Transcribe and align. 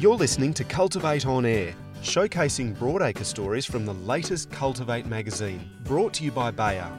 You're 0.00 0.16
listening 0.16 0.54
to 0.54 0.64
Cultivate 0.64 1.26
On 1.26 1.44
Air, 1.44 1.74
showcasing 2.00 2.74
broadacre 2.74 3.22
stories 3.22 3.66
from 3.66 3.84
the 3.84 3.92
latest 3.92 4.50
Cultivate 4.50 5.04
magazine, 5.04 5.68
brought 5.84 6.14
to 6.14 6.24
you 6.24 6.32
by 6.32 6.50
Bayer. 6.50 6.90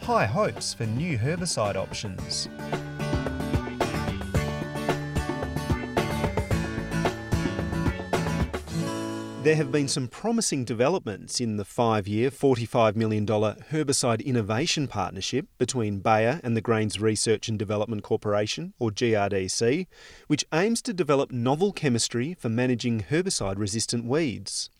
High 0.00 0.24
hopes 0.24 0.72
for 0.72 0.86
new 0.86 1.18
herbicide 1.18 1.76
options. 1.76 2.48
There 9.42 9.56
have 9.56 9.72
been 9.72 9.88
some 9.88 10.06
promising 10.06 10.64
developments 10.64 11.40
in 11.40 11.56
the 11.56 11.64
five 11.64 12.06
year, 12.06 12.30
$45 12.30 12.94
million 12.94 13.26
herbicide 13.26 14.24
innovation 14.24 14.86
partnership 14.86 15.48
between 15.58 15.98
Bayer 15.98 16.40
and 16.44 16.56
the 16.56 16.60
Grains 16.60 17.00
Research 17.00 17.48
and 17.48 17.58
Development 17.58 18.04
Corporation, 18.04 18.72
or 18.78 18.92
GRDC, 18.92 19.88
which 20.28 20.44
aims 20.54 20.80
to 20.82 20.92
develop 20.92 21.32
novel 21.32 21.72
chemistry 21.72 22.34
for 22.34 22.48
managing 22.48 23.00
herbicide 23.10 23.58
resistant 23.58 24.04
weeds. 24.04 24.70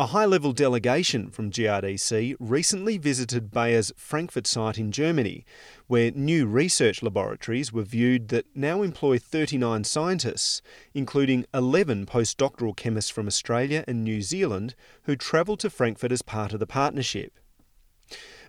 A 0.00 0.06
high 0.06 0.24
level 0.24 0.54
delegation 0.54 1.28
from 1.28 1.50
GRDC 1.50 2.34
recently 2.40 2.96
visited 2.96 3.50
Bayer's 3.50 3.92
Frankfurt 3.98 4.46
site 4.46 4.78
in 4.78 4.92
Germany, 4.92 5.44
where 5.88 6.10
new 6.12 6.46
research 6.46 7.02
laboratories 7.02 7.70
were 7.70 7.82
viewed 7.82 8.28
that 8.28 8.46
now 8.54 8.80
employ 8.80 9.18
39 9.18 9.84
scientists, 9.84 10.62
including 10.94 11.44
11 11.52 12.06
postdoctoral 12.06 12.74
chemists 12.74 13.10
from 13.10 13.26
Australia 13.26 13.84
and 13.86 14.02
New 14.02 14.22
Zealand 14.22 14.74
who 15.02 15.16
travelled 15.16 15.60
to 15.60 15.68
Frankfurt 15.68 16.12
as 16.12 16.22
part 16.22 16.54
of 16.54 16.60
the 16.60 16.66
partnership. 16.66 17.38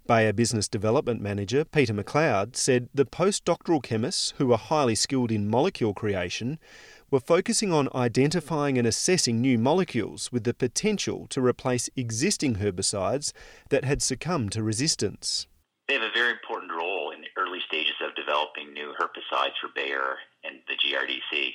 Bayer 0.08 0.34
Business 0.34 0.68
Development 0.68 1.22
Manager 1.22 1.64
Peter 1.64 1.94
McLeod 1.94 2.56
said 2.56 2.90
the 2.94 3.06
postdoctoral 3.06 3.84
chemists, 3.84 4.34
who 4.38 4.52
are 4.52 4.58
highly 4.58 4.96
skilled 4.96 5.32
in 5.32 5.48
molecule 5.48 5.94
creation, 5.94 6.60
were 7.12 7.20
focusing 7.20 7.72
on 7.72 7.88
identifying 7.94 8.78
and 8.78 8.88
assessing 8.88 9.40
new 9.40 9.58
molecules 9.58 10.32
with 10.32 10.44
the 10.44 10.54
potential 10.54 11.28
to 11.28 11.42
replace 11.42 11.90
existing 11.96 12.56
herbicides 12.56 13.32
that 13.70 13.86
had 13.86 14.02
succumbed 14.02 14.52
to 14.54 14.64
resistance. 14.64 15.48
They 15.88 15.94
have 15.94 16.04
a 16.04 16.14
very 16.14 16.32
important 16.32 16.72
role 16.72 17.12
in 17.12 17.22
the 17.22 17.28
early 17.38 17.60
stages 17.68 17.96
of 18.04 18.16
developing 18.16 18.74
new 18.74 18.94
herbicides 19.00 19.60
for 19.62 19.70
Bayer 19.76 20.18
and 20.44 20.58
the 20.68 20.76
GRDC. 20.76 21.54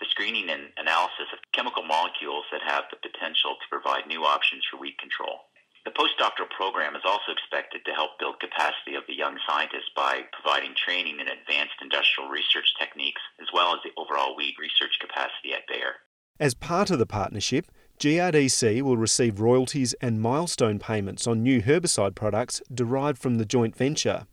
The 0.00 0.06
screening 0.10 0.50
and 0.50 0.72
analysis 0.76 1.30
of 1.32 1.38
chemical 1.52 1.84
molecules 1.84 2.44
that 2.50 2.62
have 2.66 2.84
the 2.90 2.96
potential 2.96 3.54
to 3.54 3.68
provide 3.70 4.06
new 4.08 4.24
options 4.24 4.64
for 4.68 4.78
weed 4.78 4.98
control. 4.98 5.46
The 5.84 5.90
postdoctoral 5.90 6.48
program 6.48 6.96
is 6.96 7.02
also 7.04 7.32
expected 7.32 7.84
to 7.84 7.92
help 7.92 8.18
build 8.18 8.40
capacity 8.40 8.94
of 8.94 9.04
the 9.06 9.14
young 9.14 9.38
scientists 9.46 9.90
by 9.94 10.22
providing 10.32 10.74
training 10.74 11.20
in 11.20 11.28
advanced 11.28 11.76
industrial 11.82 12.30
research 12.30 12.72
techniques 12.80 13.20
as 13.40 13.48
well 13.52 13.74
as 13.74 13.80
the 13.84 13.92
overall 14.00 14.34
weed 14.34 14.54
research 14.58 14.96
capacity 14.98 15.52
at 15.52 15.66
Bayer. 15.68 15.96
As 16.40 16.54
part 16.54 16.90
of 16.90 16.98
the 16.98 17.06
partnership, 17.06 17.70
GRDC 18.00 18.82
will 18.82 18.96
receive 18.96 19.40
royalties 19.40 19.94
and 20.00 20.20
milestone 20.20 20.78
payments 20.78 21.26
on 21.26 21.42
new 21.42 21.62
herbicide 21.62 22.14
products 22.14 22.60
derived 22.72 23.18
from 23.18 23.36
the 23.36 23.44
joint 23.44 23.76
venture. 23.76 24.26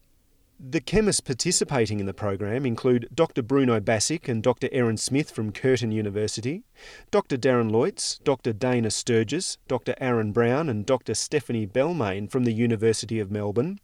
The 0.63 0.79
chemists 0.79 1.21
participating 1.21 1.99
in 1.99 2.05
the 2.05 2.13
program 2.13 2.67
include 2.67 3.09
Dr. 3.11 3.41
Bruno 3.41 3.79
Basic 3.79 4.27
and 4.27 4.43
Dr. 4.43 4.69
Erin 4.71 4.97
Smith 4.97 5.31
from 5.31 5.51
Curtin 5.51 5.91
University, 5.91 6.61
Dr. 7.09 7.35
Darren 7.35 7.71
Leutz, 7.71 8.19
Dr. 8.23 8.53
Dana 8.53 8.91
Sturgis, 8.91 9.57
Dr. 9.67 9.95
Aaron 9.99 10.31
Brown, 10.31 10.69
and 10.69 10.85
Dr. 10.85 11.15
Stephanie 11.15 11.65
Belmain 11.65 12.29
from 12.29 12.43
the 12.43 12.53
University 12.53 13.19
of 13.19 13.31
Melbourne, 13.31 13.79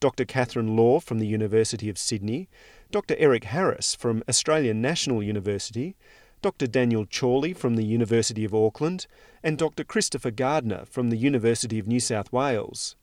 Dr. 0.00 0.24
Catherine 0.24 0.74
Law 0.74 1.00
from 1.00 1.18
the 1.18 1.26
University 1.26 1.90
of 1.90 1.98
Sydney, 1.98 2.48
Dr. 2.90 3.14
Eric 3.18 3.44
Harris 3.44 3.94
from 3.94 4.24
Australian 4.26 4.80
National 4.80 5.22
University, 5.22 5.96
Dr. 6.40 6.66
Daniel 6.66 7.04
Chorley 7.04 7.52
from 7.52 7.76
the 7.76 7.84
University 7.84 8.46
of 8.46 8.54
Auckland, 8.54 9.06
and 9.42 9.58
Dr. 9.58 9.84
Christopher 9.84 10.30
Gardner 10.30 10.86
from 10.86 11.10
the 11.10 11.18
University 11.18 11.78
of 11.78 11.86
New 11.86 12.00
South 12.00 12.32
Wales. 12.32 12.96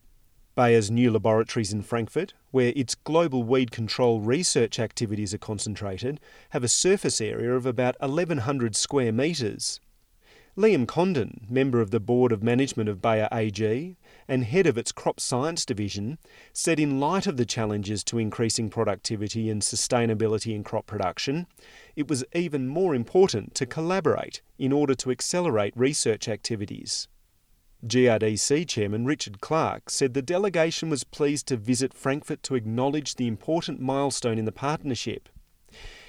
Bayer's 0.59 0.91
new 0.91 1.09
laboratories 1.09 1.71
in 1.71 1.83
Frankfurt, 1.83 2.33
where 2.51 2.73
its 2.75 2.93
global 2.93 3.43
weed 3.43 3.71
control 3.71 4.19
research 4.19 4.77
activities 4.77 5.33
are 5.33 5.37
concentrated, 5.37 6.19
have 6.49 6.65
a 6.65 6.67
surface 6.67 7.21
area 7.21 7.55
of 7.55 7.65
about 7.65 7.95
1,100 8.01 8.75
square 8.75 9.13
metres. 9.13 9.79
Liam 10.57 10.85
Condon, 10.85 11.47
member 11.49 11.79
of 11.79 11.91
the 11.91 11.99
Board 12.01 12.33
of 12.33 12.43
Management 12.43 12.89
of 12.89 13.01
Bayer 13.01 13.29
AG 13.31 13.95
and 14.27 14.43
head 14.43 14.67
of 14.67 14.77
its 14.77 14.91
Crop 14.91 15.21
Science 15.21 15.63
Division, 15.63 16.17
said 16.51 16.77
in 16.77 16.99
light 16.99 17.25
of 17.25 17.37
the 17.37 17.45
challenges 17.45 18.03
to 18.03 18.19
increasing 18.19 18.69
productivity 18.69 19.49
and 19.49 19.61
sustainability 19.61 20.53
in 20.53 20.65
crop 20.65 20.85
production, 20.85 21.47
it 21.95 22.09
was 22.09 22.25
even 22.35 22.67
more 22.67 22.93
important 22.93 23.55
to 23.55 23.65
collaborate 23.65 24.41
in 24.57 24.73
order 24.73 24.93
to 24.95 25.09
accelerate 25.09 25.71
research 25.77 26.27
activities. 26.27 27.07
GRDC 27.87 28.67
Chairman 28.67 29.05
Richard 29.05 29.39
Clark 29.39 29.89
said 29.89 30.13
the 30.13 30.21
delegation 30.21 30.89
was 30.89 31.05
pleased 31.05 31.47
to 31.47 31.55
visit 31.55 31.93
Frankfurt 31.93 32.43
to 32.43 32.55
acknowledge 32.55 33.15
the 33.15 33.25
important 33.25 33.79
milestone 33.79 34.37
in 34.37 34.43
the 34.43 34.51
partnership. 34.51 35.29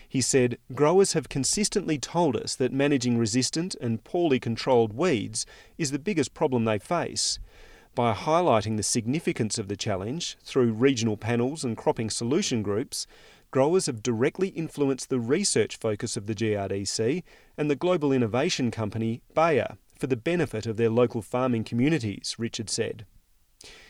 He 0.09 0.20
said, 0.20 0.59
Growers 0.75 1.12
have 1.12 1.28
consistently 1.28 1.97
told 1.97 2.36
us 2.36 2.56
that 2.56 2.72
managing 2.72 3.19
resistant 3.19 3.76
and 3.80 4.03
poorly 4.03 4.41
controlled 4.41 4.94
weeds 4.94 5.47
is 5.78 5.92
the 5.92 6.00
biggest 6.00 6.34
problem 6.34 6.64
they 6.64 6.80
face. 6.80 7.38
By 7.94 8.14
highlighting 8.14 8.76
the 8.76 8.82
significance 8.82 9.56
of 9.56 9.69
the 9.69 9.76
challenge 9.76 10.36
through 10.42 10.72
regional 10.72 11.16
panels 11.16 11.62
and 11.62 11.76
cropping 11.76 12.10
solution 12.10 12.62
groups, 12.62 13.06
growers 13.53 13.86
have 13.86 14.03
directly 14.03 14.48
influenced 14.48 15.09
the 15.09 15.20
research 15.20 15.76
focus 15.76 16.16
of 16.16 16.26
the 16.26 16.34
GRDC 16.34 17.22
and 17.56 17.70
the 17.70 17.76
global 17.76 18.10
innovation 18.12 18.72
company 18.72 19.22
Bayer 19.34 19.76
for 20.00 20.06
the 20.06 20.16
benefit 20.16 20.66
of 20.66 20.78
their 20.78 20.88
local 20.88 21.21
farming 21.21 21.62
communities, 21.62 22.34
Richard 22.38 22.71
said. 22.71 23.05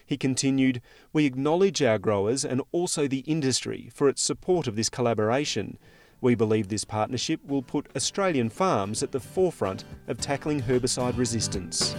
He 0.05 0.17
continued, 0.17 0.83
We 1.13 1.25
acknowledge 1.25 1.81
our 1.81 1.99
growers 1.99 2.45
and 2.45 2.61
also 2.73 3.07
the 3.07 3.21
industry 3.21 3.89
for 3.95 4.09
its 4.09 4.21
support 4.21 4.67
of 4.67 4.75
this 4.75 4.89
collaboration. 4.89 5.79
We 6.21 6.35
believe 6.35 6.69
this 6.69 6.85
partnership 6.85 7.45
will 7.47 7.63
put 7.63 7.89
Australian 7.95 8.51
farms 8.51 9.05
at 9.05 9.13
the 9.13 9.21
forefront 9.21 9.85
of 10.09 10.19
tackling 10.19 10.63
herbicide 10.63 11.17
resistance. 11.17 11.95